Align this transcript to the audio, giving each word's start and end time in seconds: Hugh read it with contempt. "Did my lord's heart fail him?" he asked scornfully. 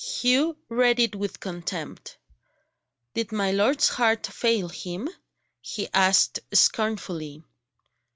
Hugh 0.03 0.57
read 0.67 0.99
it 0.99 1.13
with 1.15 1.39
contempt. 1.39 2.17
"Did 3.13 3.31
my 3.31 3.51
lord's 3.51 3.87
heart 3.87 4.25
fail 4.25 4.67
him?" 4.69 5.07
he 5.61 5.89
asked 5.93 6.39
scornfully. 6.51 7.43